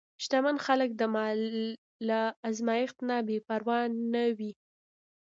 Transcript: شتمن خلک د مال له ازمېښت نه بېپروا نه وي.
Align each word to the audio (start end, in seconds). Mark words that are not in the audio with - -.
شتمن 0.23 0.57
خلک 0.65 0.89
د 0.97 1.01
مال 1.15 1.39
له 2.07 2.19
ازمېښت 2.49 2.97
نه 3.09 3.15
بېپروا 3.27 3.79
نه 4.13 4.23
وي. 4.37 4.51